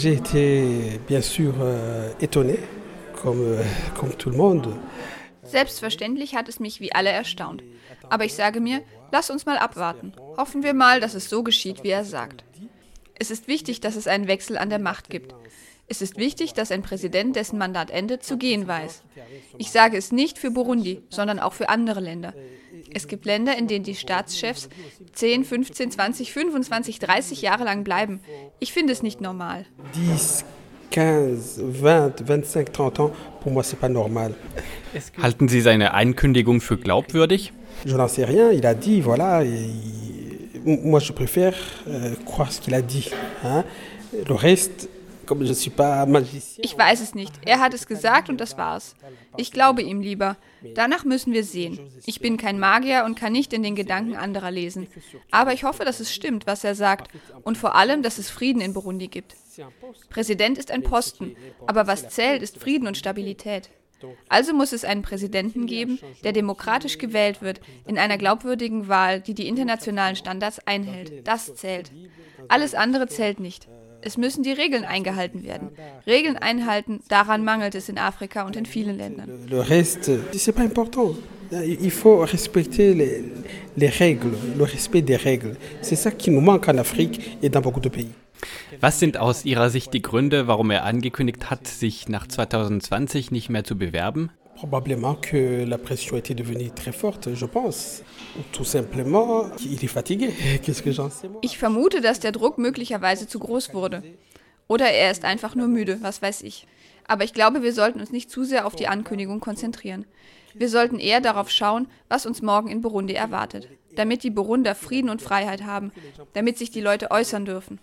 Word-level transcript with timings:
J'ai 0.00 0.12
été 0.12 1.00
bien 1.08 1.20
sûr 1.20 1.54
euh, 1.60 2.12
étonné, 2.20 2.60
comme, 3.20 3.40
euh, 3.40 3.64
comme 3.98 4.12
tout 4.12 4.30
le 4.30 4.36
monde. 4.36 4.72
Selbstverständlich 5.42 6.36
hat 6.36 6.48
es 6.48 6.60
mich 6.60 6.80
wie 6.80 6.92
alle 6.92 7.10
erstaunt. 7.10 7.64
Aber 8.08 8.24
ich 8.24 8.34
sage 8.34 8.60
mir, 8.60 8.82
lass 9.10 9.28
uns 9.28 9.44
mal 9.44 9.58
abwarten. 9.58 10.12
Hoffen 10.36 10.62
wir 10.62 10.72
mal, 10.72 11.00
dass 11.00 11.14
es 11.14 11.28
so 11.28 11.42
geschieht, 11.42 11.82
wie 11.82 11.88
er 11.88 12.04
sagt. 12.04 12.44
Es 13.18 13.32
ist 13.32 13.48
wichtig, 13.48 13.80
dass 13.80 13.96
es 13.96 14.06
einen 14.06 14.28
Wechsel 14.28 14.56
an 14.56 14.70
der 14.70 14.78
Macht 14.78 15.10
gibt. 15.10 15.34
Es 15.88 16.00
ist 16.00 16.16
wichtig, 16.16 16.52
dass 16.52 16.70
ein 16.70 16.82
Präsident, 16.82 17.34
dessen 17.34 17.58
Mandat 17.58 17.90
endet, 17.90 18.22
zu 18.22 18.36
gehen 18.36 18.68
weiß. 18.68 19.02
Ich 19.56 19.72
sage 19.72 19.96
es 19.96 20.12
nicht 20.12 20.38
für 20.38 20.52
Burundi, 20.52 21.02
sondern 21.08 21.40
auch 21.40 21.54
für 21.54 21.70
andere 21.70 21.98
Länder. 21.98 22.34
Es 22.94 23.08
gibt 23.08 23.24
Länder, 23.26 23.56
in 23.56 23.66
denen 23.66 23.84
die 23.84 23.94
Staatschefs 23.94 24.68
10, 25.12 25.44
15, 25.44 25.90
20, 25.90 26.32
25, 26.32 26.98
30 26.98 27.42
Jahre 27.42 27.64
lang 27.64 27.84
bleiben. 27.84 28.20
Ich 28.58 28.72
finde 28.72 28.92
es 28.92 29.02
nicht 29.02 29.20
normal. 29.20 29.66
10, 29.92 30.16
15, 30.90 31.74
20, 31.80 32.26
25, 32.26 32.70
30 32.72 33.00
ans, 33.00 33.12
pour 33.42 33.52
moi, 33.52 33.62
c'est 33.62 33.78
pas 33.78 33.88
normal. 33.88 34.34
Halten 35.22 35.48
Sie 35.48 35.60
seine 35.60 35.94
Einkündigung 35.94 36.60
für 36.60 36.76
glaubwürdig? 36.76 37.52
Je 37.86 37.94
n'en 37.94 38.08
sais 38.08 38.24
rien, 38.24 38.50
il 38.50 38.66
a 38.66 38.74
dit, 38.74 39.00
voilà, 39.00 39.44
moi 40.64 40.98
je 40.98 41.12
préfère 41.12 41.54
euh, 41.86 42.14
croire 42.24 42.50
ce 42.50 42.60
qu'il 42.60 42.74
a 42.74 42.82
dit. 42.82 43.10
Le 43.44 44.34
reste, 44.34 44.88
Ich 46.58 46.76
weiß 46.76 47.00
es 47.00 47.14
nicht. 47.14 47.32
Er 47.44 47.60
hat 47.60 47.74
es 47.74 47.86
gesagt 47.86 48.28
und 48.28 48.40
das 48.40 48.56
war's. 48.58 48.96
Ich 49.36 49.52
glaube 49.52 49.82
ihm 49.82 50.00
lieber. 50.00 50.36
Danach 50.74 51.04
müssen 51.04 51.32
wir 51.32 51.44
sehen. 51.44 51.78
Ich 52.06 52.20
bin 52.20 52.36
kein 52.36 52.58
Magier 52.58 53.04
und 53.04 53.18
kann 53.18 53.32
nicht 53.32 53.52
in 53.52 53.62
den 53.62 53.74
Gedanken 53.74 54.16
anderer 54.16 54.50
lesen. 54.50 54.88
Aber 55.30 55.52
ich 55.52 55.64
hoffe, 55.64 55.84
dass 55.84 56.00
es 56.00 56.14
stimmt, 56.14 56.46
was 56.46 56.64
er 56.64 56.74
sagt. 56.74 57.10
Und 57.42 57.58
vor 57.58 57.74
allem, 57.74 58.02
dass 58.02 58.18
es 58.18 58.30
Frieden 58.30 58.60
in 58.60 58.72
Burundi 58.72 59.08
gibt. 59.08 59.36
Präsident 60.10 60.58
ist 60.58 60.70
ein 60.70 60.82
Posten. 60.82 61.36
Aber 61.66 61.86
was 61.86 62.08
zählt, 62.08 62.42
ist 62.42 62.58
Frieden 62.58 62.86
und 62.88 62.96
Stabilität. 62.96 63.70
Also 64.28 64.54
muss 64.54 64.72
es 64.72 64.84
einen 64.84 65.02
Präsidenten 65.02 65.66
geben, 65.66 65.98
der 66.22 66.32
demokratisch 66.32 66.98
gewählt 66.98 67.42
wird, 67.42 67.60
in 67.86 67.98
einer 67.98 68.18
glaubwürdigen 68.18 68.88
Wahl, 68.88 69.20
die 69.20 69.34
die 69.34 69.48
internationalen 69.48 70.16
Standards 70.16 70.60
einhält. 70.66 71.26
Das 71.26 71.54
zählt. 71.56 71.90
Alles 72.48 72.74
andere 72.74 73.08
zählt 73.08 73.40
nicht. 73.40 73.68
Es 74.00 74.16
müssen 74.16 74.42
die 74.42 74.52
Regeln 74.52 74.84
eingehalten 74.84 75.42
werden. 75.44 75.70
Regeln 76.06 76.36
einhalten, 76.36 77.00
daran 77.08 77.44
mangelt 77.44 77.74
es 77.74 77.88
in 77.88 77.98
Afrika 77.98 78.46
und 78.46 78.56
in 78.56 78.66
vielen 78.66 78.96
Ländern. 78.96 79.28
Le 79.48 79.60
reste, 79.60 80.20
c'est 80.32 80.52
pas 80.52 80.62
important. 80.62 81.16
Il 81.50 81.90
faut 81.90 82.18
respecter 82.18 82.94
les, 82.94 83.24
les 83.76 83.88
règles, 83.88 84.36
le 84.56 84.64
respect 84.64 85.02
des 85.02 85.16
règles. 85.16 85.56
C'est 85.80 85.96
ça 85.96 86.10
qui 86.10 86.30
nous 86.30 86.42
manque 86.42 86.68
en 86.68 86.76
Afrique 86.78 87.38
et 87.42 87.48
dans 87.48 87.62
beaucoup 87.62 87.80
de 87.80 87.88
pays. 87.88 88.12
Was 88.80 89.00
sind 89.00 89.16
aus 89.16 89.44
Ihrer 89.44 89.70
Sicht 89.70 89.92
die 89.94 90.02
Gründe, 90.02 90.46
warum 90.46 90.70
er 90.70 90.84
angekündigt 90.84 91.50
hat, 91.50 91.66
sich 91.66 92.08
nach 92.08 92.26
2020 92.26 93.32
nicht 93.32 93.48
mehr 93.48 93.64
zu 93.64 93.76
bewerben? 93.76 94.30
Probablement 94.58 95.14
que 95.14 95.64
la 95.64 95.78
pression 95.78 96.16
était 96.16 96.34
devenue 96.34 96.72
très 96.72 96.90
forte, 96.90 97.32
je 97.32 97.46
pense. 97.46 98.02
Tout 98.50 98.64
simplement, 98.64 99.44
il 99.64 99.84
est 99.84 99.86
fatigué. 99.86 100.30
Qu'est-ce 100.64 100.82
que 100.82 100.90
j'en 100.90 101.10
sais? 101.10 101.28
Ich 101.42 101.58
vermute, 101.58 102.00
dass 102.00 102.18
der 102.18 102.32
Druck 102.32 102.58
möglicherweise 102.58 103.28
zu 103.28 103.38
groß 103.38 103.72
wurde. 103.72 104.02
Oder 104.66 104.90
er 104.90 105.12
ist 105.12 105.24
einfach 105.24 105.54
nur 105.54 105.68
müde, 105.68 105.98
was 106.00 106.22
weiß 106.22 106.42
ich. 106.42 106.66
Aber 107.06 107.22
ich 107.22 107.34
glaube, 107.34 107.62
wir 107.62 107.72
sollten 107.72 108.00
uns 108.00 108.10
nicht 108.10 108.32
zu 108.32 108.42
sehr 108.42 108.66
auf 108.66 108.74
die 108.74 108.88
Ankündigung 108.88 109.38
konzentrieren. 109.38 110.06
Wir 110.54 110.68
sollten 110.68 110.98
eher 110.98 111.20
darauf 111.20 111.50
schauen, 111.50 111.86
was 112.08 112.26
uns 112.26 112.42
morgen 112.42 112.68
in 112.68 112.80
Burundi 112.80 113.14
erwartet. 113.14 113.68
Damit 113.98 114.22
die 114.22 114.30
Burunder 114.30 114.76
Frieden 114.76 115.10
und 115.10 115.20
Freiheit 115.20 115.64
haben, 115.64 115.90
damit 116.32 116.56
sich 116.56 116.70
die 116.70 116.80
Leute 116.80 117.10
äußern 117.10 117.44
dürfen. 117.44 117.80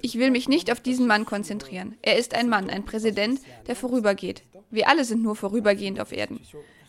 Ich 0.00 0.16
will 0.16 0.30
mich 0.30 0.48
nicht 0.48 0.70
auf 0.70 0.78
diesen 0.78 1.08
Mann 1.08 1.26
konzentrieren. 1.26 1.96
Er 2.02 2.16
ist 2.16 2.34
ein 2.34 2.48
Mann, 2.48 2.70
ein 2.70 2.84
Präsident, 2.84 3.40
der 3.66 3.74
vorübergeht. 3.74 4.44
Wir 4.70 4.88
alle 4.88 5.04
sind 5.04 5.24
nur 5.24 5.34
vorübergehend 5.34 5.98
auf 5.98 6.12
Erden. 6.12 6.38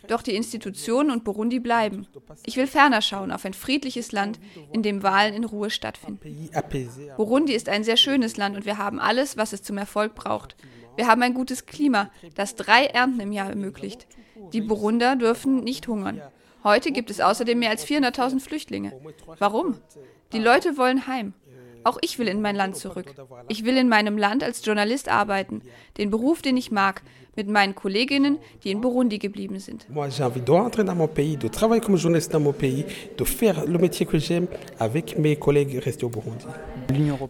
Doch 0.06 0.22
die 0.22 0.36
Institutionen 0.36 1.10
und 1.10 1.24
Burundi 1.24 1.58
bleiben. 1.58 2.06
Ich 2.46 2.56
will 2.56 2.68
ferner 2.68 3.02
schauen 3.02 3.32
auf 3.32 3.44
ein 3.44 3.52
friedliches 3.52 4.12
Land, 4.12 4.38
in 4.72 4.84
dem 4.84 5.02
Wahlen 5.02 5.34
in 5.34 5.42
Ruhe 5.42 5.70
stattfinden. 5.70 6.48
Burundi 7.16 7.54
ist 7.54 7.68
ein 7.68 7.82
sehr 7.82 7.96
schönes 7.96 8.36
Land 8.36 8.56
und 8.56 8.64
wir 8.64 8.78
haben 8.78 9.00
alles, 9.00 9.36
was 9.36 9.52
es 9.52 9.64
zum 9.64 9.76
Erfolg 9.76 10.14
braucht. 10.14 10.54
Wir 10.94 11.08
haben 11.08 11.22
ein 11.22 11.34
gutes 11.34 11.66
Klima, 11.66 12.12
das 12.36 12.54
drei 12.54 12.86
Ernten 12.86 13.18
im 13.18 13.32
Jahr 13.32 13.50
ermöglicht. 13.50 14.06
Die 14.52 14.60
Burunder 14.60 15.16
dürfen 15.16 15.64
nicht 15.64 15.88
hungern. 15.88 16.22
Heute 16.68 16.92
gibt 16.92 17.08
es 17.08 17.18
außerdem 17.18 17.58
mehr 17.60 17.70
als 17.70 17.86
400.000 17.86 18.40
Flüchtlinge. 18.40 18.92
Warum? 19.38 19.80
Die 20.32 20.38
Leute 20.38 20.76
wollen 20.76 21.06
heim. 21.06 21.32
Auch 21.84 21.98
ich 22.00 22.18
will 22.18 22.28
in 22.28 22.40
mein 22.40 22.56
Land 22.56 22.76
zurück. 22.76 23.06
Ich 23.48 23.64
will 23.64 23.76
in 23.76 23.88
meinem 23.88 24.18
Land 24.18 24.42
als 24.42 24.64
Journalist 24.64 25.08
arbeiten, 25.08 25.62
den 25.96 26.10
Beruf, 26.10 26.42
den 26.42 26.56
ich 26.56 26.70
mag, 26.70 27.02
mit 27.38 27.48
meinen 27.48 27.74
Kolleginnen, 27.74 28.38
die 28.64 28.72
in 28.72 28.80
Burundi 28.80 29.18
geblieben 29.18 29.60
sind. 29.60 29.86
Moi, 29.88 30.10
j'ai 30.10 30.24
envie 30.24 30.40
de 30.40 30.50
rentrer 30.50 30.84
dans 30.84 30.96
mon 30.96 31.06
pays, 31.06 31.36
de 31.36 31.48
travailler 31.48 31.80
comme 31.80 31.96
journaliste 31.96 32.32
dans 32.32 32.40
mon 32.40 32.52
pays, 32.52 32.84
de 33.16 33.24
faire 33.24 33.64
le 33.64 33.78
métier 33.78 34.06
que 34.06 34.18
j'aime 34.18 34.48
avec 34.80 35.16
mes 35.16 35.36
collègues 35.36 35.78
restés 35.78 36.04
au 36.04 36.08
Burundi. 36.08 36.46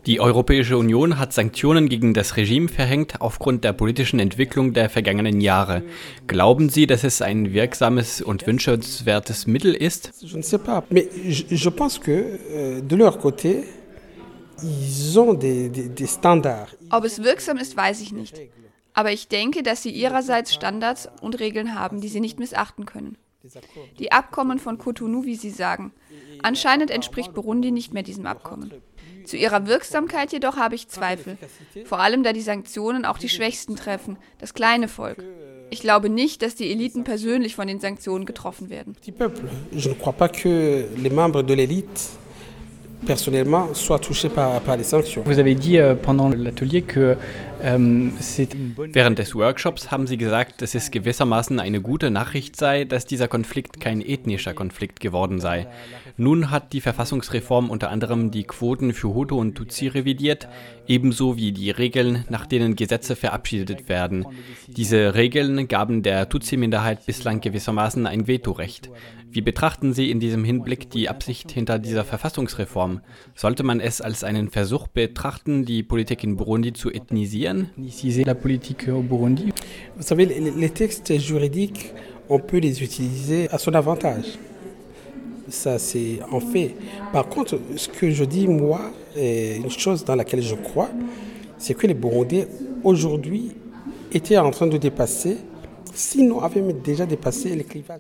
Die 0.07 0.21
Europäische 0.21 0.77
Union 0.77 1.19
hat 1.19 1.33
Sanktionen 1.33 1.89
gegen 1.89 2.15
das 2.15 2.37
Regime 2.37 2.69
verhängt 2.69 3.21
aufgrund 3.21 3.65
der 3.65 3.73
politischen 3.75 4.19
Entwicklung 4.21 4.73
der 4.73 4.89
vergangenen 4.89 5.41
Jahre. 5.41 5.83
Glauben 6.27 6.71
Sie, 6.71 6.87
dass 6.87 7.05
es 7.05 7.21
ein 7.21 7.53
wirksames 7.53 8.23
und 8.23 8.47
wünschenswertes 8.47 9.47
Mittel 9.47 9.75
ist? 9.75 10.13
Je 10.23 10.37
ne 10.37 10.43
sais 10.43 10.59
pas, 10.63 10.85
mais 10.91 11.09
je, 11.29 11.45
je 11.51 11.71
pense 11.71 11.99
que 11.99 12.39
euh, 12.51 12.81
de 12.81 12.97
leur 12.97 13.19
côté, 13.19 13.65
Ob 16.91 17.05
es 17.05 17.23
wirksam 17.23 17.57
ist, 17.59 17.77
weiß 17.77 18.01
ich 18.01 18.13
nicht. 18.13 18.41
Aber 18.95 19.13
ich 19.13 19.29
denke, 19.29 19.63
dass 19.63 19.83
sie 19.83 19.91
ihrerseits 19.91 20.53
Standards 20.53 21.09
und 21.21 21.39
Regeln 21.39 21.79
haben, 21.79 22.01
die 22.01 22.09
sie 22.09 22.21
nicht 22.21 22.39
missachten 22.39 22.85
können. 22.85 23.17
Die 23.99 24.13
Abkommen 24.13 24.59
von 24.59 24.79
Cotonou, 24.79 25.25
wie 25.25 25.37
Sie 25.37 25.51
sagen. 25.51 25.93
Anscheinend 26.43 26.91
entspricht 26.91 27.35
Burundi 27.35 27.71
nicht 27.71 27.95
mehr 27.95 28.03
diesem 28.03 28.27
Abkommen. 28.27 28.73
Zu 29.25 29.37
ihrer 29.37 29.67
Wirksamkeit 29.67 30.33
jedoch 30.33 30.57
habe 30.57 30.75
ich 30.75 30.89
Zweifel, 30.89 31.37
vor 31.85 32.01
allem 32.01 32.23
da 32.23 32.33
die 32.33 32.41
Sanktionen 32.41 33.05
auch 33.05 33.19
die 33.19 33.29
Schwächsten 33.29 33.77
treffen, 33.77 34.17
das 34.39 34.55
kleine 34.55 34.89
Volk. 34.89 35.23
Ich 35.71 35.81
glaube 35.81 36.09
nicht, 36.09 36.43
dass 36.43 36.55
die 36.55 36.71
Eliten 36.71 37.05
persönlich 37.05 37.55
von 37.55 37.69
den 37.69 37.79
Sanktionen 37.79 38.25
getroffen 38.25 38.71
werden. 38.71 38.97
Je 39.05 39.13
ne 39.13 39.95
crois 39.95 40.17
pas 40.17 40.29
que 40.29 40.87
les 40.97 41.11
membres 41.11 41.45
de 41.45 41.55
l'élite, 41.55 42.11
personnellement, 43.07 43.75
soient 43.75 43.99
touchés 43.99 44.29
par, 44.29 44.61
par 44.61 44.77
les 44.77 44.85
sanctions. 44.85 45.23
Vous 45.25 45.39
avez 45.39 45.55
dit 45.55 45.79
euh, 45.79 45.95
pendant 45.95 46.29
l'atelier 46.29 46.83
que 46.83 47.17
euh, 47.65 48.09
Während 48.95 49.19
des 49.19 49.35
Workshops 49.35 49.91
haben 49.91 50.07
Sie 50.07 50.17
gesagt, 50.17 50.63
dass 50.63 50.75
es 50.75 50.91
gewissermaßen 50.91 51.59
eine 51.59 51.81
gute 51.81 52.11
Nachricht 52.11 52.57
sei, 52.57 52.85
dass 52.85 53.05
dieser 53.05 53.29
Konflikt 53.29 53.81
kein 53.81 54.01
ethnischer 54.01 54.55
Konflikt 54.55 55.01
geworden 55.01 55.41
sei. 55.41 55.67
Nun 56.17 56.51
hat 56.51 56.73
die 56.73 56.81
Verfassungsreform 56.81 57.71
unter 57.71 57.91
anderem 57.91 58.31
die 58.31 58.45
Quoten 58.45 58.93
für 58.93 59.15
Hutu 59.15 59.39
und 59.39 59.55
Tutsi 59.55 59.87
revidiert, 59.89 60.49
ebenso 60.87 61.37
wie 61.37 61.53
die 61.53 61.71
Regeln, 61.71 62.25
nach 62.29 62.47
denen 62.47 62.75
Gesetze 62.77 63.15
verabschiedet 63.15 63.89
werden. 63.89 64.27
Diese 64.67 65.15
Regeln 65.15 65.69
gaben 65.69 66.03
der 66.03 66.29
Tutsi-Minderheit 66.29 67.07
bislang 67.07 67.41
gewissermaßen 67.41 68.07
ein 68.07 68.27
Vetorecht. 68.27 68.91
Wie 69.31 69.43
betrachten 69.43 69.93
Sie 69.93 70.11
in 70.11 70.21
diesem 70.21 70.43
Hinblick 70.43 70.91
die 70.91 71.09
Absicht 71.09 71.51
hinter 71.51 71.79
dieser 71.79 72.05
Verfassungsreform? 72.05 73.01
Sollte 73.35 73.63
man 73.63 73.79
es 73.79 74.01
als 74.01 74.25
einen 74.25 74.49
Versuch 74.49 74.89
betrachten, 74.89 75.67
die 75.67 75.83
Politik 75.83 76.25
in 76.25 76.37
Burundi 76.37 76.73
zu 76.73 76.91
ethnisieren? 76.91 77.69
ethniciser 77.73 78.25
la 78.25 78.35
politique 78.35 78.89
au 78.91 79.03
Burundi. 79.03 79.53
Vous 79.97 80.07
savez, 80.07 80.25
les, 80.25 80.51
les 80.51 80.71
textes 80.71 81.13
juridiques, 81.19 81.93
on 82.29 82.39
peut 82.39 82.59
les 82.59 82.83
utiliser 82.83 83.51
à 83.51 83.59
son 83.59 83.75
avantage. 83.75 84.39
Ça, 85.49 85.79
c'est 85.79 86.21
en 86.31 86.41
fait. 86.41 86.75
Par 87.13 87.29
contre, 87.29 87.59
ce 87.77 87.89
que 87.89 88.11
je 88.11 88.25
dis, 88.25 88.49
moi, 88.49 88.81
et 89.17 89.57
une 89.57 89.71
chose 89.71 90.05
dans 90.05 90.15
laquelle 90.15 90.43
je 90.43 90.55
crois, 90.55 90.91
c'est 91.59 91.75
que 91.75 91.87
les 91.87 91.95
Burundais, 91.95 92.49
aujourd'hui, 92.83 93.53
étaient 94.13 94.39
en 94.39 94.51
train 94.51 94.67
de 94.67 94.79
dépasser, 94.79 95.37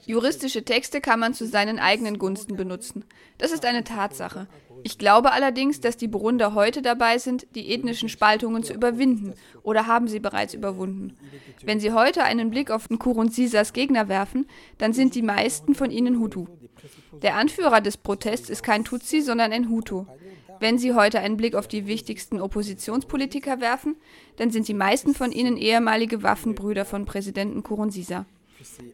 Juristische 0.06 0.64
Texte 0.64 1.00
kann 1.00 1.20
man 1.20 1.34
zu 1.34 1.46
seinen 1.46 1.78
eigenen 1.78 2.18
Gunsten 2.18 2.56
benutzen. 2.56 3.04
Das 3.38 3.52
ist 3.52 3.64
eine 3.64 3.84
Tatsache. 3.84 4.46
Ich 4.84 4.98
glaube 4.98 5.32
allerdings, 5.32 5.80
dass 5.80 5.96
die 5.96 6.08
Burunder 6.08 6.54
heute 6.54 6.82
dabei 6.82 7.18
sind, 7.18 7.46
die 7.54 7.72
ethnischen 7.72 8.08
Spaltungen 8.08 8.62
zu 8.62 8.72
überwinden 8.72 9.34
oder 9.62 9.86
haben 9.86 10.08
sie 10.08 10.20
bereits 10.20 10.54
überwunden. 10.54 11.16
Wenn 11.64 11.80
Sie 11.80 11.92
heute 11.92 12.22
einen 12.22 12.50
Blick 12.50 12.70
auf 12.70 12.88
Nkurunzisas 12.88 13.72
Gegner 13.72 14.08
werfen, 14.08 14.46
dann 14.78 14.92
sind 14.92 15.14
die 15.14 15.22
meisten 15.22 15.74
von 15.74 15.90
ihnen 15.90 16.20
Hutu. 16.20 16.46
Der 17.22 17.34
Anführer 17.34 17.80
des 17.80 17.96
Protests 17.96 18.48
ist 18.48 18.62
kein 18.62 18.84
Tutsi, 18.84 19.20
sondern 19.20 19.52
ein 19.52 19.68
Hutu. 19.68 20.06
Wenn 20.60 20.78
Sie 20.78 20.94
heute 20.94 21.20
einen 21.20 21.36
Blick 21.36 21.54
auf 21.54 21.68
die 21.68 21.86
wichtigsten 21.86 22.40
Oppositionspolitiker 22.40 23.60
werfen, 23.60 23.96
dann 24.36 24.50
sind 24.50 24.68
die 24.68 24.74
meisten 24.74 25.14
von 25.14 25.32
ihnen 25.32 25.56
ehemalige 25.56 26.22
Waffenbrüder 26.22 26.84
von 26.84 27.04
Präsidenten 27.04 27.58
Nkurunziza. 27.58 28.26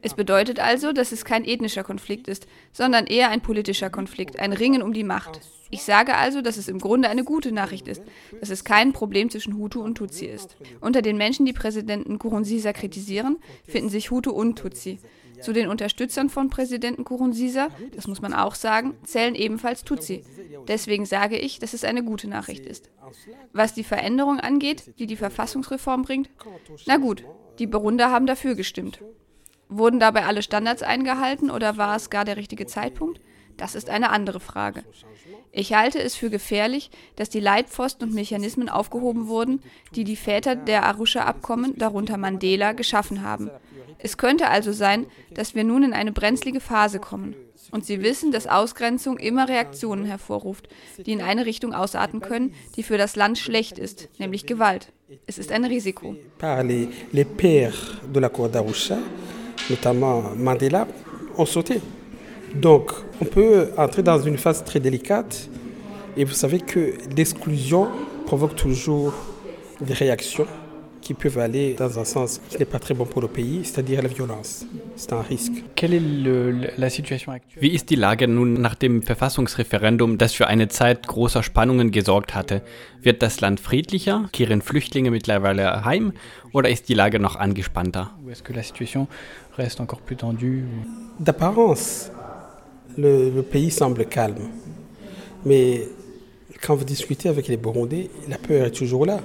Es 0.02 0.14
bedeutet 0.14 0.60
also, 0.60 0.92
dass 0.92 1.12
es 1.12 1.24
kein 1.24 1.44
ethnischer 1.44 1.84
Konflikt 1.84 2.28
ist, 2.28 2.46
sondern 2.72 3.06
eher 3.06 3.30
ein 3.30 3.40
politischer 3.40 3.88
Konflikt, 3.88 4.38
ein 4.38 4.52
Ringen 4.52 4.82
um 4.82 4.92
die 4.92 5.04
Macht. 5.04 5.40
Ich 5.70 5.82
sage 5.82 6.14
also, 6.14 6.42
dass 6.42 6.58
es 6.58 6.68
im 6.68 6.78
Grunde 6.78 7.08
eine 7.08 7.24
gute 7.24 7.50
Nachricht 7.50 7.88
ist, 7.88 8.02
dass 8.38 8.50
es 8.50 8.64
kein 8.64 8.92
Problem 8.92 9.30
zwischen 9.30 9.56
Hutu 9.56 9.80
und 9.80 9.96
Tutsi 9.96 10.26
ist. 10.26 10.56
Unter 10.80 11.02
den 11.02 11.16
Menschen, 11.16 11.46
die 11.46 11.54
Präsidenten 11.54 12.18
Kurunziza 12.18 12.72
kritisieren, 12.72 13.38
finden 13.66 13.88
sich 13.88 14.10
Hutu 14.10 14.30
und 14.30 14.58
Tutsi. 14.58 14.98
Zu 15.44 15.52
den 15.52 15.68
Unterstützern 15.68 16.30
von 16.30 16.48
Präsidenten 16.48 17.04
Kurunziza, 17.04 17.68
das 17.94 18.06
muss 18.06 18.22
man 18.22 18.32
auch 18.32 18.54
sagen, 18.54 18.94
zählen 19.04 19.34
ebenfalls 19.34 19.84
Tutsi. 19.84 20.24
Deswegen 20.68 21.04
sage 21.04 21.36
ich, 21.36 21.58
dass 21.58 21.74
es 21.74 21.84
eine 21.84 22.02
gute 22.02 22.28
Nachricht 22.28 22.64
ist. 22.64 22.88
Was 23.52 23.74
die 23.74 23.84
Veränderung 23.84 24.40
angeht, 24.40 24.98
die 24.98 25.06
die 25.06 25.16
Verfassungsreform 25.16 26.00
bringt, 26.00 26.30
na 26.86 26.96
gut, 26.96 27.24
die 27.58 27.66
Burunder 27.66 28.10
haben 28.10 28.24
dafür 28.24 28.54
gestimmt. 28.54 29.00
Wurden 29.68 30.00
dabei 30.00 30.24
alle 30.24 30.40
Standards 30.40 30.82
eingehalten 30.82 31.50
oder 31.50 31.76
war 31.76 31.94
es 31.94 32.08
gar 32.08 32.24
der 32.24 32.38
richtige 32.38 32.64
Zeitpunkt? 32.64 33.20
Das 33.56 33.74
ist 33.74 33.90
eine 33.90 34.10
andere 34.10 34.40
Frage. 34.40 34.84
Ich 35.52 35.72
halte 35.74 36.00
es 36.00 36.16
für 36.16 36.30
gefährlich, 36.30 36.90
dass 37.16 37.30
die 37.30 37.40
Leitpfosten 37.40 38.08
und 38.08 38.14
Mechanismen 38.14 38.68
aufgehoben 38.68 39.28
wurden, 39.28 39.62
die 39.94 40.04
die 40.04 40.16
Väter 40.16 40.56
der 40.56 40.84
Arusha-Abkommen, 40.84 41.78
darunter 41.78 42.16
Mandela, 42.16 42.72
geschaffen 42.72 43.22
haben. 43.22 43.50
Es 43.98 44.18
könnte 44.18 44.48
also 44.48 44.72
sein, 44.72 45.06
dass 45.32 45.54
wir 45.54 45.64
nun 45.64 45.84
in 45.84 45.92
eine 45.92 46.12
brenzlige 46.12 46.60
Phase 46.60 46.98
kommen. 46.98 47.36
Und 47.70 47.86
Sie 47.86 48.02
wissen, 48.02 48.32
dass 48.32 48.46
Ausgrenzung 48.46 49.18
immer 49.18 49.48
Reaktionen 49.48 50.04
hervorruft, 50.04 50.68
die 50.98 51.12
in 51.12 51.22
eine 51.22 51.46
Richtung 51.46 51.72
ausarten 51.72 52.20
können, 52.20 52.54
die 52.76 52.82
für 52.82 52.98
das 52.98 53.16
Land 53.16 53.38
schlecht 53.38 53.78
ist, 53.78 54.08
nämlich 54.18 54.46
Gewalt. 54.46 54.92
Es 55.26 55.38
ist 55.38 55.52
ein 55.52 55.64
Risiko. 55.64 56.16
Notamment 59.70 60.38
Mandela, 60.38 60.86
ont 61.36 61.48
sauté. 61.48 61.80
Donc, 62.54 62.92
on 63.20 63.24
peut 63.24 63.70
entrer 63.76 64.02
dans 64.02 64.20
une 64.20 64.38
phase 64.38 64.64
très 64.64 64.80
délicate. 64.80 65.48
Et 66.16 66.24
vous 66.24 66.32
savez 66.34 66.60
que 66.60 66.94
l'exclusion 67.16 67.88
provoque 68.26 68.54
toujours 68.54 69.12
des 69.80 69.94
réactions 69.94 70.46
qui 71.04 71.12
peuvent 71.12 71.38
aller 71.38 71.74
dans 71.74 71.98
un 71.98 72.04
sens 72.04 72.40
qui 72.48 72.58
n'est 72.58 72.64
pas 72.64 72.78
très 72.78 72.94
bon 72.94 73.04
pour 73.04 73.20
le 73.20 73.28
pays, 73.28 73.60
c'est-à-dire 73.62 74.00
la 74.00 74.08
violence. 74.08 74.64
C'est 74.96 75.12
un 75.12 75.20
risque. 75.20 75.52
Wie 77.60 77.68
ist 77.68 77.90
die 77.90 77.94
Lage 77.96 78.26
nun 78.26 78.54
nach 78.54 78.74
dem 78.74 79.02
Verfassungsreferendum, 79.02 80.16
das 80.16 80.32
für 80.32 80.46
eine 80.46 80.68
Zeit 80.68 81.06
großer 81.06 81.42
Spannungen 81.42 81.90
gesorgt 81.90 82.34
hatte? 82.34 82.62
Wird 83.02 83.22
das 83.22 83.40
Land 83.42 83.60
friedlicher? 83.60 84.30
Kehren 84.32 84.62
Flüchtlinge 84.62 85.10
mittlerweile 85.10 85.84
heim? 85.84 86.12
Oder 86.52 86.70
ist 86.70 86.88
die 86.88 86.94
Lage 86.94 87.18
noch 87.18 87.36
angespannter? 87.36 88.12
D'apparence, 91.24 92.10
le, 92.98 93.40
pays 93.42 93.70
semble 93.70 94.06
calme. 94.06 94.48
Mais 95.44 95.82
quand 96.62 96.74
vous 96.74 96.84
discutez 96.84 97.28
avec 97.28 97.48
les 97.48 97.56
Burundais, 97.56 98.10
la 98.28 98.38
peur 98.38 98.66
est 98.66 98.70
toujours 98.70 99.06
là. 99.06 99.20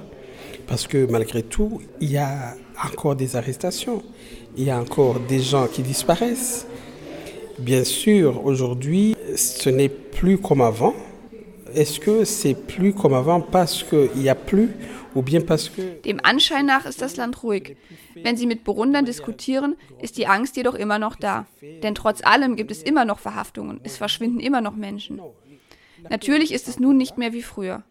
Parce 0.68 0.88
que 0.88 1.10
malgré 1.10 1.44
tout, 1.44 1.81
il 2.00 2.12
y 2.12 2.18
a 2.18 2.56
encore 2.86 3.16
des 3.16 3.36
arrestations, 3.36 4.04
il 4.57 4.66
y 4.66 4.69
a 4.69 4.80
encore 4.80 5.19
des 5.19 5.39
gens 5.39 5.68
qui 5.68 5.81
disparaissent. 5.81 6.68
Bien 7.57 7.83
sûr, 7.83 8.45
aujourd'hui, 8.45 9.16
ce 9.36 9.69
n'est 9.69 9.89
plus 9.89 10.38
comme 10.38 10.62
avant. 10.62 10.94
Est-ce 11.75 12.00
que 12.00 12.24
c'est 12.24 12.54
plus 12.54 12.94
comme 12.94 13.13
avant 13.13 13.42
parce 13.42 13.83
qu'il 13.83 14.21
n'y 14.21 14.30
a 14.30 14.36
plus 14.36 14.69
Dem 16.06 16.20
Anschein 16.24 16.66
nach 16.66 16.86
ist 16.86 17.02
das 17.02 17.18
Land 17.18 17.44
ruhig. 17.44 17.76
Wenn 18.16 18.38
Sie 18.38 18.46
mit 18.46 18.64
Burundern 18.64 19.06
diskutieren, 19.06 19.76
ist 20.02 20.18
die 20.18 20.28
Angst 20.28 20.56
jedoch 20.56 20.76
immer 20.76 21.00
noch 21.00 21.16
da. 21.16 21.46
Denn 21.62 21.96
trotz 21.96 22.24
allem 22.24 22.56
gibt 22.56 22.72
es 22.72 22.84
immer 22.84 23.06
noch 23.06 23.20
Verhaftungen, 23.20 23.80
es 23.84 23.98
verschwinden 23.98 24.40
immer 24.40 24.62
noch 24.62 24.76
Menschen. 24.76 25.22
Natürlich 26.10 26.54
ist 26.54 26.68
es 26.68 26.80
nun 26.80 26.98
nicht 26.98 27.18
mehr 27.18 27.34
wie 27.34 27.42
früher. 27.42 27.84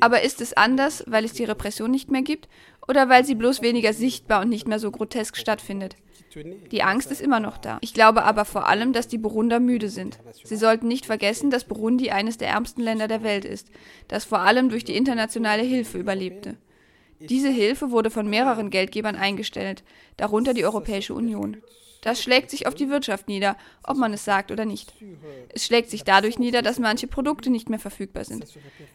Aber 0.00 0.22
ist 0.22 0.40
es 0.40 0.54
anders, 0.54 1.04
weil 1.06 1.24
es 1.24 1.32
die 1.32 1.44
Repression 1.44 1.90
nicht 1.90 2.10
mehr 2.10 2.22
gibt 2.22 2.48
oder 2.86 3.08
weil 3.08 3.24
sie 3.24 3.34
bloß 3.34 3.62
weniger 3.62 3.92
sichtbar 3.92 4.42
und 4.42 4.48
nicht 4.48 4.68
mehr 4.68 4.78
so 4.78 4.90
grotesk 4.90 5.36
stattfindet? 5.36 5.96
Die 6.72 6.82
Angst 6.82 7.12
ist 7.12 7.20
immer 7.20 7.38
noch 7.38 7.58
da. 7.58 7.78
Ich 7.80 7.94
glaube 7.94 8.24
aber 8.24 8.44
vor 8.44 8.66
allem, 8.66 8.92
dass 8.92 9.06
die 9.06 9.18
Burunder 9.18 9.60
müde 9.60 9.88
sind. 9.88 10.18
Sie 10.42 10.56
sollten 10.56 10.88
nicht 10.88 11.06
vergessen, 11.06 11.50
dass 11.50 11.64
Burundi 11.64 12.10
eines 12.10 12.38
der 12.38 12.48
ärmsten 12.48 12.82
Länder 12.82 13.06
der 13.06 13.22
Welt 13.22 13.44
ist, 13.44 13.70
das 14.08 14.24
vor 14.24 14.40
allem 14.40 14.68
durch 14.68 14.84
die 14.84 14.96
internationale 14.96 15.62
Hilfe 15.62 15.98
überlebte. 15.98 16.56
Diese 17.20 17.50
Hilfe 17.50 17.92
wurde 17.92 18.10
von 18.10 18.28
mehreren 18.28 18.70
Geldgebern 18.70 19.14
eingestellt, 19.14 19.84
darunter 20.16 20.54
die 20.54 20.64
Europäische 20.64 21.14
Union. 21.14 21.58
Das 22.04 22.22
schlägt 22.22 22.50
sich 22.50 22.66
auf 22.66 22.74
die 22.74 22.90
Wirtschaft 22.90 23.28
nieder, 23.28 23.56
ob 23.82 23.96
man 23.96 24.12
es 24.12 24.26
sagt 24.26 24.50
oder 24.50 24.66
nicht. 24.66 24.92
Es 25.48 25.64
schlägt 25.64 25.88
sich 25.88 26.04
dadurch 26.04 26.38
nieder, 26.38 26.60
dass 26.60 26.78
manche 26.78 27.06
Produkte 27.06 27.48
nicht 27.48 27.70
mehr 27.70 27.78
verfügbar 27.78 28.26
sind. 28.26 28.44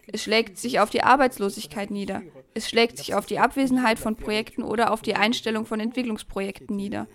Es 0.06 0.22
schlägt 0.22 0.60
sich 0.60 0.80
auf 0.80 0.92
die 0.92 1.02
Arbeitslosigkeit 1.02 1.90
nieder. 1.90 2.22
Es 2.54 2.70
schlägt 2.70 3.00
sich 3.00 3.16
auf 3.16 3.26
die 3.26 3.40
Abwesenheit 3.40 3.98
von 3.98 4.16
Projekten 4.16 4.62
oder 4.62 4.94
auf 4.94 5.02
die 5.02 5.16
Einstellung 5.16 5.66
von 5.66 5.80
Entwicklungsprojekten 5.80 6.76
nieder, 6.76 7.08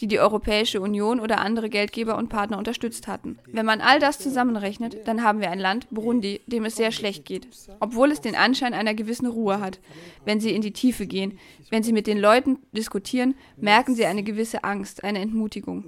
die 0.00 0.06
die 0.06 0.20
Europäische 0.20 0.80
Union 0.80 1.18
oder 1.18 1.40
andere 1.40 1.68
Geldgeber 1.68 2.16
und 2.16 2.28
Partner 2.28 2.56
unterstützt 2.56 3.08
hatten. 3.08 3.40
Wenn 3.46 3.66
man 3.66 3.80
all 3.80 3.98
das 3.98 4.20
zusammenrechnet, 4.20 4.98
dann 5.08 5.24
haben 5.24 5.40
wir 5.40 5.50
ein 5.50 5.58
Land, 5.58 5.88
Burundi, 5.90 6.42
dem 6.46 6.64
es 6.64 6.76
sehr 6.76 6.92
schlecht 6.92 7.24
geht, 7.24 7.48
obwohl 7.80 8.12
es 8.12 8.20
den 8.20 8.36
Anschein 8.36 8.72
einer 8.72 8.94
gewissen 8.94 9.26
Ruhe 9.26 9.58
hat. 9.58 9.80
Wenn 10.24 10.40
Sie 10.40 10.54
in 10.54 10.62
die 10.62 10.72
Tiefe 10.72 11.08
gehen, 11.08 11.40
wenn 11.70 11.82
Sie 11.82 11.92
mit 11.92 12.06
den 12.06 12.18
Leuten 12.18 12.58
diskutieren, 12.70 13.34
merken 13.56 13.96
Sie 13.96 14.06
eine 14.06 14.22
gewisse 14.22 14.62
Angst, 14.62 15.02
eine 15.02 15.18
Entmutigung 15.18 15.39
Entmutigung. 15.40 15.84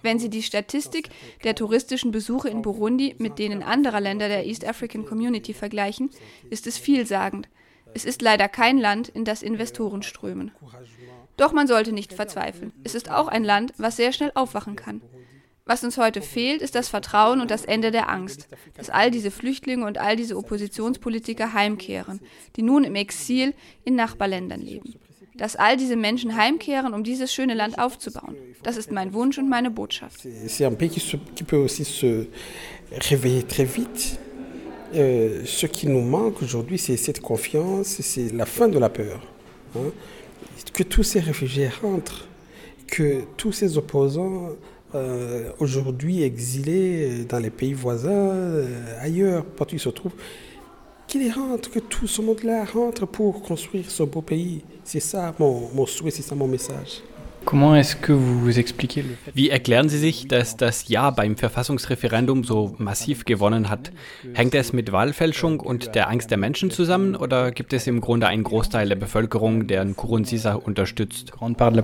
Wenn 0.00 0.18
Sie 0.18 0.30
die 0.30 0.42
Statistik 0.42 1.10
der 1.44 1.54
touristischen 1.54 2.12
Besuche 2.12 2.48
in 2.48 2.62
Burundi 2.62 3.14
mit 3.18 3.38
denen 3.38 3.62
anderer 3.62 4.00
Länder 4.00 4.28
der 4.28 4.46
East 4.46 4.66
African 4.66 5.04
Community 5.04 5.52
vergleichen, 5.52 6.10
ist 6.48 6.66
es 6.66 6.78
vielsagend. 6.78 7.48
Es 7.92 8.06
ist 8.06 8.22
leider 8.22 8.48
kein 8.48 8.78
Land, 8.78 9.08
in 9.08 9.24
das 9.26 9.42
Investoren 9.42 10.02
strömen. 10.02 10.50
Doch 11.36 11.52
man 11.52 11.66
sollte 11.66 11.92
nicht 11.92 12.14
verzweifeln. 12.14 12.72
Es 12.84 12.94
ist 12.94 13.10
auch 13.10 13.28
ein 13.28 13.44
Land, 13.44 13.74
was 13.76 13.96
sehr 13.96 14.12
schnell 14.12 14.32
aufwachen 14.34 14.76
kann. 14.76 15.02
Was 15.66 15.84
uns 15.84 15.98
heute 15.98 16.22
fehlt, 16.22 16.62
ist 16.62 16.74
das 16.74 16.88
Vertrauen 16.88 17.40
und 17.40 17.50
das 17.50 17.64
Ende 17.64 17.90
der 17.90 18.08
Angst, 18.08 18.48
dass 18.74 18.88
all 18.88 19.10
diese 19.10 19.30
Flüchtlinge 19.30 19.84
und 19.84 19.98
all 19.98 20.16
diese 20.16 20.36
Oppositionspolitiker 20.38 21.52
heimkehren, 21.52 22.20
die 22.54 22.62
nun 22.62 22.84
im 22.84 22.94
Exil 22.94 23.52
in 23.84 23.96
Nachbarländern 23.96 24.60
leben 24.60 24.94
dass 25.36 25.56
all 25.56 25.76
diese 25.76 25.96
Menschen 25.96 26.36
heimkehren, 26.36 26.94
um 26.94 27.02
dieses 27.02 27.32
schöne 27.32 27.54
Land 27.54 27.78
aufzubauen. 27.78 28.36
Das 28.62 28.76
ist 28.76 28.90
mein 28.90 29.12
Wunsch 29.12 29.38
und 29.38 29.48
meine 29.48 29.70
Botschaft. 29.70 30.26
C'est 30.46 30.64
un 30.64 30.74
pays 30.74 30.90
qui, 30.90 31.44
peut 31.44 31.56
aussi 31.56 31.84
se 31.84 32.26
réveiller 33.10 33.42
très 33.42 33.64
vite. 33.64 34.18
Euh, 34.94 35.42
ce 35.44 35.66
qui 35.66 35.88
nous 35.88 36.00
manque 36.00 36.42
aujourd'hui, 36.42 36.78
c'est 36.78 36.96
cette 36.96 37.20
confiance, 37.20 38.00
c'est 38.00 38.32
la 38.32 38.46
fin 38.46 38.68
de 38.68 38.78
la 38.78 38.88
peur. 38.88 39.20
Hein? 39.76 39.90
Que 40.72 40.82
tous 40.82 41.02
ces 41.02 41.20
réfugiés 41.20 41.68
rentrent, 41.82 42.26
que 42.86 43.22
tous 43.36 43.52
ces 43.52 43.78
opposants 43.78 44.50
euh, 44.94 45.50
aujourd'hui 45.58 46.22
exilés 46.22 47.24
dans 47.28 47.38
les 47.38 47.50
pays 47.50 47.74
voisins, 47.74 48.10
euh, 48.10 48.66
ailleurs, 49.00 49.44
partout 49.44 49.74
ils 49.74 49.80
se 49.80 49.88
trouvent, 49.88 50.14
qu'ils 51.18 51.32
rentrent, 51.32 51.70
que 51.70 51.78
tout 51.78 52.06
ce 52.06 52.22
monde-là 52.22 52.64
rentre 52.64 53.06
pour 53.06 53.42
construire 53.42 53.90
ce 53.90 54.02
beau 54.02 54.22
pays. 54.22 54.62
C'est 54.84 55.00
ça 55.00 55.34
mon, 55.38 55.68
mon 55.74 55.86
souhait, 55.86 56.10
c'est 56.10 56.22
ça 56.22 56.34
mon 56.34 56.46
message. 56.46 57.02
Comment 57.46 57.74
est-ce 57.76 57.94
que 57.94 58.12
vous 58.12 58.58
expliquez 58.58 59.02
le 59.02 59.10
fait 59.10 59.30
Wie 59.36 59.50
erklären 59.50 59.88
Sie 59.88 60.00
sich, 60.00 60.26
dass 60.26 60.56
das 60.56 60.88
Ja 60.88 61.10
beim 61.10 61.36
Verfassungsreferendum 61.36 62.42
so 62.42 62.74
massiv 62.78 63.24
gewonnen 63.24 63.70
hat? 63.70 63.92
Hängt 64.34 64.56
es 64.56 64.72
mit 64.72 64.90
Wahlfälschung 64.90 65.60
und 65.60 65.94
der 65.94 66.08
Angst 66.08 66.32
der 66.32 66.38
Menschen 66.38 66.72
zusammen 66.72 67.14
oder 67.14 67.52
gibt 67.52 67.72
es 67.72 67.86
im 67.86 68.00
Grunde 68.00 68.26
einen 68.26 68.42
Großteil 68.42 68.88
der 68.88 68.96
Bevölkerung, 68.96 69.68
der 69.68 69.84
Nkurunziza 69.84 70.54
unterstützt? 70.54 71.34
Là, 71.40 71.78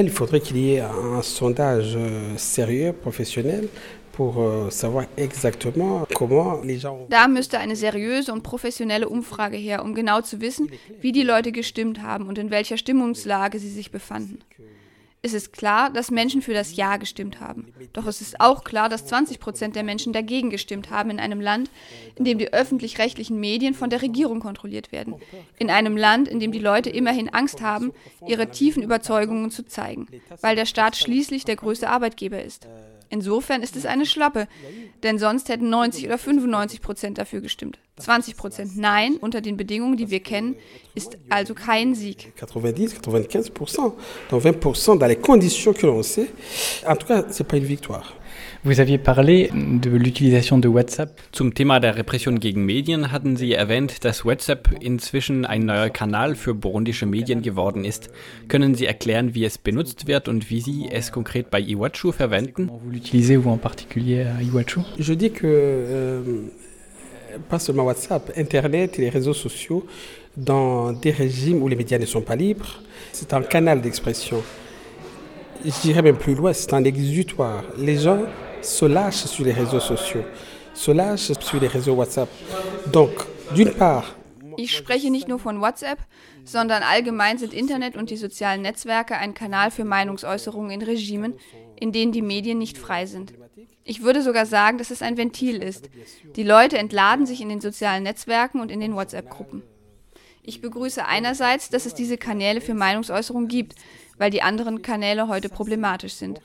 il 0.00 0.10
faudrait 0.10 0.40
qu'il 0.40 0.56
y 0.56 0.76
ait 0.76 0.80
un 0.80 1.20
sondage 1.20 1.94
euh, 1.94 2.38
sérieux, 2.38 2.94
professionnel, 2.94 3.68
euh. 7.00 7.06
Da 7.08 7.28
müsste 7.28 7.58
eine 7.58 7.76
seriöse 7.76 8.32
und 8.32 8.42
professionelle 8.42 9.08
Umfrage 9.08 9.56
her, 9.56 9.84
um 9.84 9.94
genau 9.94 10.20
zu 10.20 10.40
wissen, 10.40 10.70
wie 11.00 11.12
die 11.12 11.22
Leute 11.22 11.52
gestimmt 11.52 12.02
haben 12.02 12.26
und 12.26 12.38
in 12.38 12.50
welcher 12.50 12.76
Stimmungslage 12.76 13.58
sie 13.58 13.70
sich 13.70 13.90
befanden. 13.90 14.40
Es 15.20 15.34
ist 15.34 15.52
klar, 15.52 15.90
dass 15.90 16.12
Menschen 16.12 16.42
für 16.42 16.54
das 16.54 16.76
Ja 16.76 16.96
gestimmt 16.96 17.40
haben. 17.40 17.72
Doch 17.92 18.06
es 18.06 18.20
ist 18.20 18.40
auch 18.40 18.62
klar, 18.62 18.88
dass 18.88 19.06
20 19.06 19.40
Prozent 19.40 19.74
der 19.74 19.82
Menschen 19.82 20.12
dagegen 20.12 20.48
gestimmt 20.48 20.90
haben 20.90 21.10
in 21.10 21.18
einem 21.18 21.40
Land, 21.40 21.70
in 22.14 22.24
dem 22.24 22.38
die 22.38 22.52
öffentlich-rechtlichen 22.52 23.38
Medien 23.40 23.74
von 23.74 23.90
der 23.90 24.00
Regierung 24.00 24.38
kontrolliert 24.38 24.92
werden. 24.92 25.16
In 25.58 25.70
einem 25.70 25.96
Land, 25.96 26.28
in 26.28 26.38
dem 26.38 26.52
die 26.52 26.60
Leute 26.60 26.90
immerhin 26.90 27.28
Angst 27.30 27.60
haben, 27.60 27.92
ihre 28.28 28.50
tiefen 28.50 28.82
Überzeugungen 28.82 29.50
zu 29.50 29.66
zeigen, 29.66 30.06
weil 30.40 30.54
der 30.54 30.66
Staat 30.66 30.96
schließlich 30.96 31.44
der 31.44 31.56
größte 31.56 31.90
Arbeitgeber 31.90 32.40
ist. 32.42 32.68
Insofern 33.10 33.62
ist 33.62 33.76
es 33.76 33.86
eine 33.86 34.04
Schlappe, 34.06 34.48
denn 35.02 35.18
sonst 35.18 35.48
hätten 35.48 35.70
90 35.70 36.06
oder 36.06 36.18
95 36.18 36.80
Prozent 36.82 37.18
dafür 37.18 37.40
gestimmt. 37.40 37.78
20 37.98 38.36
Prozent 38.36 38.76
Nein 38.76 39.16
unter 39.16 39.40
den 39.40 39.56
Bedingungen, 39.56 39.96
die 39.96 40.10
wir 40.10 40.20
kennen, 40.20 40.56
ist 40.94 41.16
also 41.30 41.54
kein 41.54 41.94
Sieg. 41.94 42.32
90, 42.38 42.98
95 43.02 43.54
Prozent, 43.54 43.94
donc 44.30 44.42
20 44.42 44.60
Prozent 44.60 44.98
dans 45.00 45.08
les 45.08 45.16
conditions 45.16 45.72
que 45.72 45.86
l'on 45.86 46.02
sait. 46.02 46.28
En 46.86 46.96
tout 46.96 47.06
cas, 47.06 47.24
c'est 47.30 47.44
pas 47.46 47.56
une 47.56 47.64
victoire. 47.64 48.17
Vous 48.68 48.80
aviez 48.80 48.98
parlé 48.98 49.50
de 49.54 49.88
l'utilisation 49.88 50.58
de 50.58 50.68
WhatsApp. 50.68 51.18
Zum 51.32 51.54
Thema 51.54 51.80
der 51.80 51.96
Repression 51.96 52.38
gegen 52.38 52.66
Medien 52.66 53.10
hatten 53.10 53.34
Sie 53.34 53.54
erwähnt, 53.54 54.04
dass 54.04 54.26
WhatsApp 54.26 54.68
inzwischen 54.82 55.46
ein 55.46 55.62
neuer 55.62 55.88
Kanal 55.88 56.34
für 56.34 56.52
burundische 56.52 57.06
Medien 57.06 57.40
geworden 57.40 57.86
ist. 57.86 58.10
Können 58.48 58.74
Sie 58.74 58.84
erklären, 58.84 59.34
wie 59.34 59.46
es 59.46 59.56
benutzt 59.56 60.06
wird 60.06 60.28
und 60.28 60.50
wie 60.50 60.60
Sie 60.60 60.86
es 60.92 61.12
konkret 61.12 61.48
bei 61.48 61.60
Iwachu 61.60 62.12
verwenden? 62.12 62.68
Vous 62.68 62.92
l'utilisez 62.92 63.36
vous 63.36 63.48
en 63.48 63.56
particulier 63.56 64.26
à 64.26 64.42
Iwachu? 64.42 64.82
Je 64.98 65.14
dis 65.14 65.30
que 65.30 65.46
euh, 65.46 66.20
pas 67.48 67.58
seulement 67.58 67.86
WhatsApp, 67.86 68.32
Internet 68.36 68.98
et 68.98 69.00
les 69.00 69.08
réseaux 69.08 69.32
sociaux, 69.32 69.86
dans 70.36 70.92
des 70.92 71.12
régimes 71.12 71.62
où 71.62 71.68
les 71.68 71.76
médias 71.76 71.98
ne 71.98 72.04
sont 72.04 72.20
pas 72.20 72.36
libres, 72.36 72.82
c'est 73.12 73.32
un 73.32 73.40
canal 73.40 73.80
d'expression. 73.80 74.42
Je 75.64 75.80
dirais 75.80 76.02
même 76.02 76.18
plus 76.18 76.34
loin, 76.34 76.52
c'est 76.52 76.74
un 76.74 76.84
exutoire. 76.84 77.64
Les 77.78 77.96
gens 77.96 78.18
se 78.62 78.84
lâchent 78.84 79.26
sur 79.26 79.44
les 79.44 79.52
réseaux 79.52 79.80
sociaux, 79.80 80.24
se 80.74 80.90
lâchent 80.90 81.32
sur 81.40 81.60
les 81.60 81.68
réseaux 81.68 81.94
WhatsApp. 81.94 82.28
Donc, 82.92 83.12
d'une 83.54 83.72
part, 83.72 84.14
Ich 84.60 84.76
spreche 84.76 85.04
nicht 85.04 85.28
nur 85.28 85.38
von 85.38 85.60
WhatsApp, 85.60 86.00
sondern 86.44 86.82
allgemein 86.82 87.38
sind 87.38 87.54
Internet 87.54 87.96
und 87.96 88.10
die 88.10 88.16
sozialen 88.16 88.62
Netzwerke 88.62 89.16
ein 89.16 89.32
Kanal 89.32 89.70
für 89.70 89.84
Meinungsäußerungen 89.84 90.72
in 90.72 90.82
Regimen, 90.82 91.34
in 91.78 91.92
denen 91.92 92.10
die 92.10 92.22
Medien 92.22 92.58
nicht 92.58 92.76
frei 92.76 93.06
sind. 93.06 93.32
Ich 93.84 94.02
würde 94.02 94.20
sogar 94.20 94.46
sagen, 94.46 94.76
dass 94.76 94.90
es 94.90 95.00
ein 95.00 95.16
Ventil 95.16 95.62
ist. 95.62 95.88
Die 96.34 96.42
Leute 96.42 96.76
entladen 96.76 97.24
sich 97.24 97.40
in 97.40 97.48
den 97.48 97.60
sozialen 97.60 98.02
Netzwerken 98.02 98.60
und 98.60 98.72
in 98.72 98.80
den 98.80 98.96
WhatsApp-Gruppen. 98.96 99.62
Ich 100.42 100.60
begrüße 100.60 101.06
einerseits, 101.06 101.70
dass 101.70 101.86
es 101.86 101.94
diese 101.94 102.18
Kanäle 102.18 102.60
für 102.60 102.74
Meinungsäußerung 102.74 103.46
gibt, 103.46 103.76
weil 104.18 104.30
die 104.30 104.42
anderen 104.42 104.82
Kanäle 104.82 105.28
heute 105.28 105.48
problematisch 105.48 106.14
sind. 106.14 106.40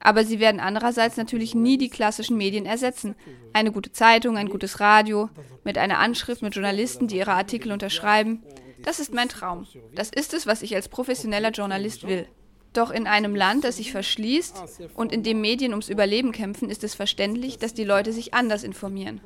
Aber 0.00 0.24
sie 0.24 0.38
werden 0.38 0.60
andererseits 0.60 1.16
natürlich 1.16 1.54
nie 1.54 1.78
die 1.78 1.88
klassischen 1.88 2.36
Medien 2.36 2.66
ersetzen. 2.66 3.16
Eine 3.52 3.72
gute 3.72 3.92
Zeitung, 3.92 4.36
ein 4.36 4.48
gutes 4.48 4.80
Radio, 4.80 5.28
mit 5.64 5.78
einer 5.78 5.98
Anschrift 5.98 6.42
mit 6.42 6.54
Journalisten, 6.54 7.08
die 7.08 7.16
ihre 7.16 7.32
Artikel 7.32 7.72
unterschreiben. 7.72 8.42
Das 8.82 9.00
ist 9.00 9.12
mein 9.12 9.28
Traum. 9.28 9.66
Das 9.94 10.10
ist 10.10 10.34
es, 10.34 10.46
was 10.46 10.62
ich 10.62 10.74
als 10.76 10.88
professioneller 10.88 11.50
Journalist 11.50 12.06
will. 12.06 12.26
Doch 12.72 12.90
in 12.90 13.06
einem 13.06 13.34
Land, 13.34 13.64
das 13.64 13.78
sich 13.78 13.90
verschließt 13.90 14.62
und 14.94 15.12
in 15.12 15.22
dem 15.22 15.40
Medien 15.40 15.72
ums 15.72 15.88
Überleben 15.88 16.32
kämpfen, 16.32 16.70
ist 16.70 16.84
es 16.84 16.94
verständlich, 16.94 17.58
dass 17.58 17.74
die 17.74 17.84
Leute 17.84 18.12
sich 18.12 18.34
anders 18.34 18.62
informieren. 18.62 19.20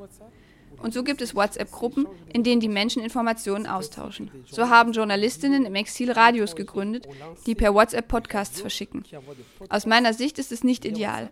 Und 0.83 0.93
so 0.93 1.05
gibt 1.05 1.23
es 1.23 1.35
WhatsApp-Gruppen, 1.35 2.07
in 2.33 2.43
denen 2.43 2.61
die 2.61 2.69
Menschen 2.69 3.03
Informationen 3.03 3.67
austauschen. 3.67 4.31
So 4.51 4.69
haben 4.69 4.93
Journalistinnen 4.93 5.65
im 5.65 5.75
Exil 5.75 6.11
Radios 6.11 6.57
gegründet, 6.57 7.07
die 7.47 7.55
per 7.55 7.75
WhatsApp 7.75 8.09
Podcasts 8.09 8.61
verschicken. 8.61 9.05
Aus 9.69 9.87
meiner 9.87 10.12
Sicht 10.12 10.39
ist 10.39 10.53
es 10.53 10.65
nicht 10.65 10.85
ideal. 10.85 11.31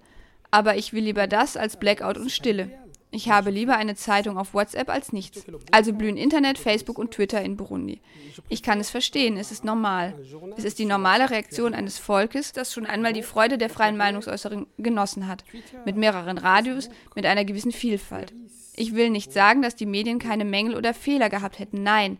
Aber 0.51 0.77
ich 0.77 0.93
will 0.93 1.05
lieber 1.05 1.27
das 1.27 1.57
als 1.57 1.79
Blackout 1.79 2.19
und 2.19 2.31
Stille. 2.31 2.71
Ich 3.13 3.29
habe 3.29 3.51
lieber 3.51 3.77
eine 3.77 3.97
Zeitung 3.97 4.39
auf 4.39 4.55
WhatsApp 4.55 4.89
als 4.89 5.13
nichts. 5.13 5.45
Also 5.73 5.93
blühen 5.93 6.17
Internet, 6.17 6.59
Facebook 6.59 6.99
und 6.99 7.11
Twitter 7.11 7.43
in 7.43 7.57
Burundi. 7.57 8.01
Ich 8.49 8.63
kann 8.63 8.79
es 8.79 8.91
verstehen, 8.91 9.37
es 9.37 9.51
ist 9.51 9.65
normal. 9.65 10.15
Es 10.57 10.65
ist 10.65 10.79
die 10.79 10.85
normale 10.85 11.29
Reaktion 11.29 11.75
eines 11.75 11.99
Volkes, 11.99 12.53
das 12.53 12.73
schon 12.73 12.87
einmal 12.87 13.13
die 13.13 13.25
Freude 13.25 13.59
der 13.59 13.69
freien 13.69 13.97
Meinungsäußerung 13.97 14.69
genossen 14.79 15.27
hat. 15.27 15.45
Mit 15.85 15.97
mehreren 15.97 16.39
Radios, 16.39 16.89
mit 17.17 17.27
einer 17.27 17.45
gewissen 17.45 17.73
Vielfalt. 17.73 18.33
Ich 18.81 18.95
will 18.95 19.11
nicht 19.11 19.31
sagen, 19.31 19.61
dass 19.61 19.77
die 19.77 19.85
Medien 19.85 20.19
keine 20.19 20.47
Mängel 20.47 20.75
oder 20.75 20.95
Fehler 20.95 21.29
gehabt 21.29 21.59
hätten, 21.59 21.83
nein. 21.83 22.17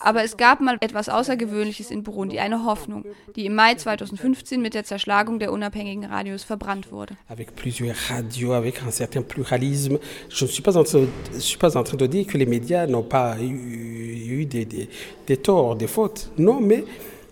Aber 0.00 0.22
es 0.22 0.36
gab 0.36 0.60
mal 0.60 0.76
etwas 0.80 1.08
Außergewöhnliches 1.08 1.90
in 1.90 2.02
Burundi, 2.02 2.38
eine 2.38 2.66
Hoffnung, 2.66 3.06
die 3.36 3.46
im 3.46 3.54
Mai 3.54 3.74
2015 3.74 4.60
mit 4.60 4.74
der 4.74 4.84
Zerschlagung 4.84 5.38
der 5.38 5.50
unabhängigen 5.50 6.04
Radios 6.04 6.44
verbrannt 6.44 6.92
wurde. 6.92 7.16
Avec 7.28 7.56
plusieurs 7.56 7.96
radios, 8.10 8.52
avec 8.52 8.82
un 8.82 8.90
certain 8.90 9.22
pluralisme, 9.22 9.98
je 10.28 10.44
ne 10.44 10.50
suis 10.50 10.62
pas 10.62 10.76
en 10.76 10.84
train, 10.84 11.06
je 11.32 11.38
suis 11.38 11.56
pas 11.56 11.74
en 11.74 11.84
train 11.84 11.96
de 11.96 12.06
dire 12.06 12.26
que 12.26 12.36
les 12.36 12.44
médias 12.44 12.86
n'ont 12.86 13.08
pas 13.08 13.40
eu, 13.40 14.42
eu 14.42 14.44
des, 14.44 14.66
des, 14.66 14.90
des 15.26 15.36
torts, 15.38 15.74
des 15.74 15.88
fautes. 15.88 16.30
Non, 16.36 16.60
mais 16.60 16.84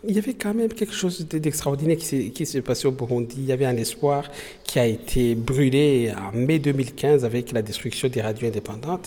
il 0.09 0.15
y 0.15 0.19
avait 0.19 0.35
quand 0.35 0.55
même 0.55 0.73
quelque 0.73 0.95
chose 0.95 1.27
d'extraordinaire 1.29 1.97
qui 1.97 2.47
s'est 2.47 2.63
passé 2.63 2.87
au 2.87 2.93
Burundi. 2.93 3.37
Il 3.39 3.47
y 3.47 3.53
avait 3.53 3.67
un 3.67 3.77
espoir 3.77 4.31
qui 4.65 4.79
a 4.79 4.87
été 4.87 5.35
brûlé 5.35 6.13
en 6.17 6.37
mai 6.37 6.59
2015 6.59 7.25
avec 7.25 7.53
la 7.53 7.63
destruction 7.63 8.09
des 8.09 8.21
radios 8.21 8.49
indépendantes. 8.49 9.05